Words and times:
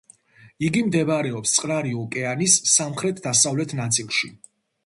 იგი 0.69 0.81
მდებარეობს 0.85 1.53
წყნარი 1.57 1.93
ოკეანის 2.05 2.57
სამხრეთ-დასავლეთ 2.77 3.77
ნაწილში. 3.83 4.33